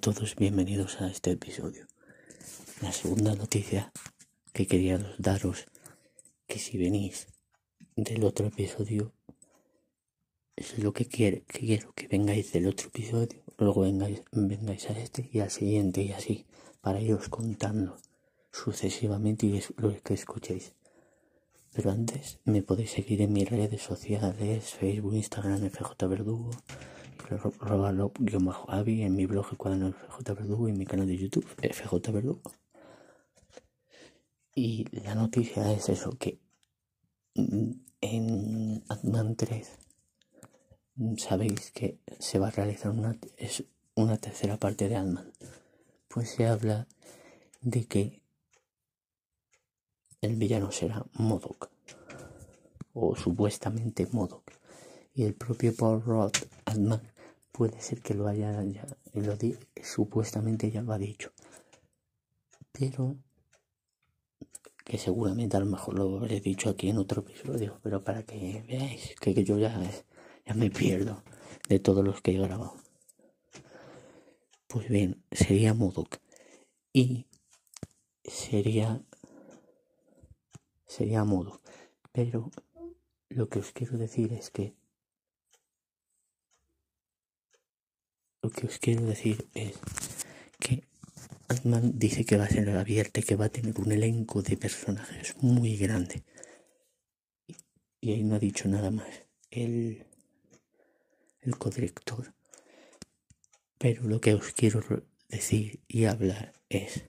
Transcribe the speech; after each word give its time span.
todos, 0.00 0.34
bienvenidos 0.34 1.00
a 1.00 1.06
este 1.06 1.30
episodio. 1.30 1.86
La 2.82 2.90
segunda 2.90 3.36
noticia 3.36 3.92
que 4.52 4.66
quería 4.66 4.98
daros, 5.18 5.66
que 6.48 6.58
si 6.58 6.76
venís 6.76 7.28
del 7.94 8.24
otro 8.24 8.48
episodio, 8.48 9.12
es 10.56 10.80
lo 10.80 10.92
que 10.92 11.06
quiero, 11.06 11.44
que 11.94 12.08
vengáis 12.08 12.52
del 12.52 12.66
otro 12.66 12.88
episodio, 12.88 13.40
luego 13.56 13.82
vengáis, 13.82 14.22
vengáis 14.32 14.90
a 14.90 14.98
este 14.98 15.30
y 15.32 15.38
al 15.38 15.52
siguiente 15.52 16.02
y 16.02 16.10
así, 16.10 16.44
para 16.80 17.00
iros 17.00 17.28
contando 17.28 17.96
sucesivamente 18.50 19.46
y 19.46 19.62
lo 19.76 19.96
que 20.02 20.14
escuchéis. 20.14 20.72
Pero 21.72 21.92
antes 21.92 22.40
me 22.44 22.62
podéis 22.62 22.90
seguir 22.90 23.22
en 23.22 23.32
mis 23.32 23.48
redes 23.48 23.82
sociales, 23.82 24.74
Facebook, 24.74 25.14
Instagram, 25.14 25.70
FJ 25.70 26.08
Verdugo, 26.08 26.50
Robalo-Avi, 27.30 29.02
en 29.02 29.14
mi 29.14 29.26
blog 29.26 29.56
Cuaderno 29.56 29.92
FJ 29.92 30.34
Verdugo 30.34 30.68
y 30.68 30.72
en 30.72 30.78
mi 30.78 30.86
canal 30.86 31.06
de 31.06 31.16
YouTube 31.16 31.46
FJ 31.46 32.12
Verdugo. 32.12 32.42
Y 34.54 34.86
la 35.04 35.14
noticia 35.14 35.70
es 35.72 35.88
eso, 35.88 36.16
que 36.18 36.40
en 37.34 38.84
Atman 38.88 39.36
3 39.36 39.78
sabéis 41.18 41.70
que 41.72 41.98
se 42.18 42.38
va 42.38 42.48
a 42.48 42.50
realizar 42.52 42.90
una, 42.90 43.18
es 43.36 43.64
una 43.94 44.16
tercera 44.16 44.56
parte 44.56 44.88
de 44.88 44.96
Ant-Man. 44.96 45.32
Pues 46.08 46.30
se 46.30 46.46
habla 46.46 46.86
de 47.60 47.84
que 47.86 48.22
el 50.22 50.36
villano 50.36 50.72
será 50.72 51.04
Modok. 51.14 51.70
O 52.94 53.14
supuestamente 53.14 54.06
Modok. 54.10 54.52
Y 55.12 55.24
el 55.24 55.34
propio 55.34 55.74
Paul 55.74 56.02
Roth, 56.02 56.38
Ant-Man, 56.64 57.02
puede 57.56 57.80
ser 57.80 58.02
que 58.02 58.14
lo 58.14 58.28
haya 58.28 58.62
ya, 58.64 58.86
lo 59.14 59.36
di, 59.36 59.56
supuestamente 59.82 60.70
ya 60.70 60.82
lo 60.82 60.92
ha 60.92 60.98
dicho. 60.98 61.32
Pero 62.72 63.16
que 64.84 64.98
seguramente 64.98 65.56
a 65.56 65.60
lo 65.60 65.66
mejor 65.66 65.94
lo 65.94 66.18
habré 66.18 66.40
dicho 66.40 66.68
aquí 66.68 66.90
en 66.90 66.98
otro 66.98 67.22
episodio, 67.22 67.80
pero 67.82 68.04
para 68.04 68.24
que 68.24 68.62
veáis 68.68 69.14
que, 69.20 69.32
yo 69.42 69.58
ya, 69.58 69.80
ya 70.44 70.54
me 70.54 70.70
pierdo 70.70 71.22
de 71.68 71.78
todos 71.78 72.04
los 72.04 72.20
que 72.20 72.32
he 72.32 72.38
grabado. 72.38 72.76
Pues 74.68 74.88
bien, 74.88 75.22
sería 75.32 75.72
Modok. 75.72 76.18
Y 76.92 77.26
sería 78.24 79.02
sería 80.86 81.24
modo. 81.24 81.60
Pero 82.12 82.50
lo 83.28 83.48
que 83.48 83.58
os 83.58 83.72
quiero 83.72 83.98
decir 83.98 84.32
es 84.32 84.50
que 84.50 84.74
lo 88.46 88.52
que 88.52 88.68
os 88.68 88.78
quiero 88.78 89.04
decir 89.06 89.48
es 89.54 89.74
que 90.60 90.84
Ant-Man 91.48 91.98
dice 91.98 92.24
que 92.24 92.36
va 92.36 92.44
a 92.44 92.48
ser 92.48 92.70
abierta 92.70 93.20
que 93.20 93.34
va 93.34 93.46
a 93.46 93.56
tener 93.56 93.74
un 93.80 93.90
elenco 93.90 94.40
de 94.40 94.56
personajes 94.56 95.34
muy 95.40 95.76
grande. 95.76 96.22
Y 98.00 98.12
ahí 98.12 98.22
no 98.22 98.36
ha 98.36 98.38
dicho 98.38 98.68
nada 98.68 98.92
más. 98.92 99.08
El, 99.50 100.06
el 101.40 101.58
codirector. 101.58 102.34
Pero 103.78 104.04
lo 104.04 104.20
que 104.20 104.34
os 104.34 104.52
quiero 104.52 104.80
decir 105.28 105.80
y 105.88 106.04
hablar 106.04 106.52
es 106.68 107.02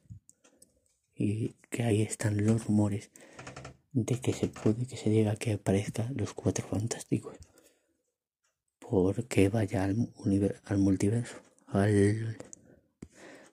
y 1.14 1.54
que 1.70 1.84
ahí 1.84 2.02
están 2.02 2.44
los 2.44 2.66
rumores 2.66 3.12
de 3.92 4.20
que 4.20 4.34
se 4.34 4.48
puede 4.48 4.88
que 4.88 4.98
se 4.98 5.12
diga 5.12 5.36
que 5.36 5.54
aparezca 5.54 6.10
los 6.16 6.34
cuatro 6.34 6.68
fantásticos 6.68 7.38
porque 8.90 9.50
vaya 9.50 9.84
al, 9.84 10.10
al 10.66 10.78
multiverso 10.78 11.36
al, 11.68 12.38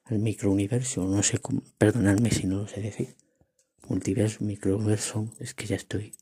al 0.04 0.18
microuniverso 0.18 1.04
no 1.04 1.22
sé 1.22 1.38
cómo, 1.38 1.62
perdonadme 1.78 2.30
si 2.30 2.46
no 2.46 2.58
lo 2.58 2.68
sé 2.68 2.80
decir. 2.80 3.16
Multiverso 3.88 4.44
microuniverso 4.44 5.28
es 5.40 5.52
que 5.54 5.66
ya 5.66 5.76
estoy. 5.76 6.14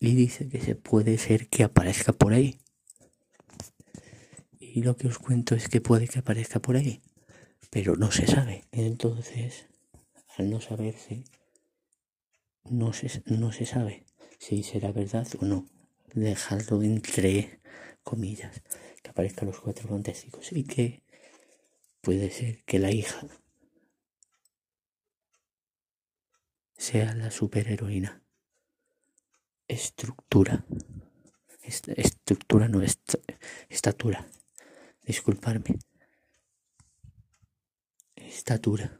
Y 0.00 0.14
dice 0.14 0.48
que 0.48 0.60
se 0.60 0.74
puede 0.74 1.18
ser 1.18 1.48
que 1.48 1.62
aparezca 1.62 2.12
por 2.12 2.32
ahí. 2.32 2.58
Y 4.58 4.82
lo 4.82 4.96
que 4.96 5.08
os 5.08 5.18
cuento 5.18 5.54
es 5.54 5.68
que 5.68 5.80
puede 5.80 6.08
que 6.08 6.18
aparezca 6.18 6.60
por 6.60 6.76
ahí 6.76 7.00
pero 7.70 7.94
no 7.96 8.10
se 8.10 8.26
sabe. 8.26 8.64
Entonces 8.72 9.66
al 10.38 10.48
no 10.48 10.62
saberse 10.62 11.24
no 12.64 12.94
se, 12.94 13.22
no 13.26 13.52
se 13.52 13.66
sabe 13.66 14.04
si 14.38 14.62
será 14.62 14.92
verdad 14.92 15.26
o 15.40 15.44
no. 15.44 15.66
Dejarlo 16.14 16.82
entre 16.82 17.60
comillas, 18.02 18.62
que 19.02 19.10
aparezcan 19.10 19.48
los 19.48 19.60
cuatro 19.60 19.88
fantásticos 19.88 20.52
y 20.52 20.64
que 20.64 21.02
puede 22.00 22.30
ser 22.30 22.62
que 22.64 22.78
la 22.78 22.90
hija 22.90 23.26
sea 26.76 27.14
la 27.14 27.30
superheroína. 27.30 28.22
Estructura. 29.68 30.64
estructura 31.62 32.68
no 32.68 32.82
es 32.82 32.98
estatura. 33.68 34.26
Disculparme. 35.02 35.78
Estatura. 38.14 38.96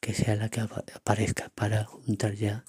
Que 0.00 0.14
sea 0.14 0.34
la 0.36 0.48
que 0.48 0.60
aparezca 0.60 1.50
para 1.50 1.84
juntar 1.84 2.34
ya 2.34 2.64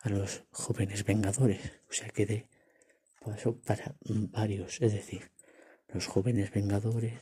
a 0.00 0.08
los 0.08 0.44
jóvenes 0.50 1.04
vengadores, 1.04 1.60
o 1.90 1.92
sea 1.92 2.08
que 2.08 2.24
de 2.24 2.48
paso 3.24 3.58
para 3.60 3.96
varios, 4.06 4.80
es 4.80 4.92
decir, 4.92 5.30
los 5.88 6.06
jóvenes 6.06 6.50
vengadores, 6.52 7.20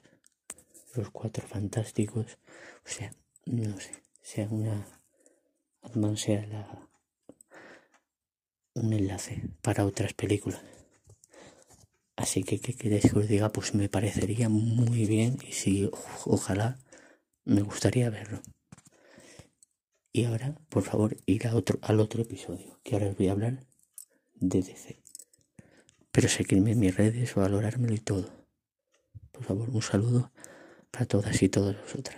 los 0.94 1.10
cuatro 1.10 1.46
fantásticos, 1.46 2.38
o 2.84 2.88
sea, 2.88 3.12
no 3.44 3.78
sé, 3.80 3.92
sea 4.22 4.48
una 4.48 4.86
Batman 5.86 6.16
sea 6.16 6.44
la 6.46 6.88
un 8.74 8.92
enlace 8.92 9.48
para 9.62 9.86
otras 9.86 10.14
películas. 10.14 10.60
Así 12.16 12.42
que, 12.42 12.58
¿qué 12.60 12.74
queréis 12.74 13.12
que 13.12 13.18
os 13.18 13.28
diga? 13.28 13.52
Pues 13.52 13.74
me 13.74 13.88
parecería 13.88 14.48
muy 14.48 15.06
bien 15.06 15.38
y 15.46 15.52
si 15.52 15.88
ojalá 16.24 16.78
me 17.44 17.62
gustaría 17.62 18.10
verlo. 18.10 18.40
Y 20.12 20.24
ahora, 20.24 20.58
por 20.68 20.82
favor, 20.82 21.16
ir 21.26 21.46
a 21.46 21.54
otro, 21.54 21.78
al 21.82 22.00
otro 22.00 22.22
episodio, 22.22 22.80
que 22.82 22.94
ahora 22.94 23.10
os 23.10 23.16
voy 23.16 23.28
a 23.28 23.32
hablar 23.32 23.64
de 24.34 24.62
DC. 24.62 25.05
Pero 26.16 26.30
seguirme 26.30 26.72
en 26.72 26.78
mis 26.78 26.96
redes, 26.96 27.34
valorármelo 27.34 27.92
y 27.92 27.98
todo. 27.98 28.30
Por 29.32 29.44
favor, 29.44 29.68
un 29.68 29.82
saludo 29.82 30.32
para 30.90 31.04
todas 31.04 31.42
y 31.42 31.50
todas 31.50 31.76
vosotras. 31.78 32.16